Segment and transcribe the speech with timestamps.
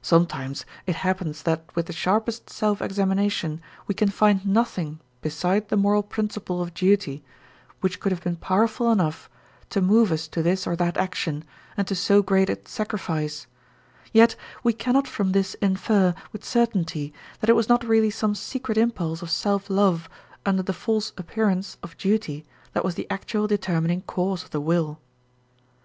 [0.00, 5.76] Sometimes it happens that with the sharpest self examination we can find nothing beside the
[5.76, 7.24] moral principle of duty
[7.80, 9.28] which could have been powerful enough
[9.70, 11.42] to move us to this or that action
[11.76, 13.48] and to so great a sacrifice;
[14.12, 18.78] yet we cannot from this infer with certainty that it was not really some secret
[18.78, 20.08] impulse of self love,
[20.46, 25.00] under the false appearance of duty, that was the actual determining cause of the will.